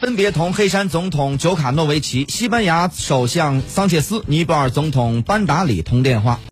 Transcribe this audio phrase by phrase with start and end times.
[0.00, 6.38] 分别同黑山总统久卡诺维奇、西班牙首相桑切斯、尼泊尔总统班达里通电话。